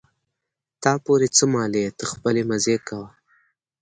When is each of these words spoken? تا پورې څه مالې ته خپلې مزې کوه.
تا 0.81 0.91
پورې 1.03 1.27
څه 1.35 1.43
مالې 1.53 1.85
ته 1.97 2.03
خپلې 2.11 2.41
مزې 2.49 2.77
کوه. 2.87 3.07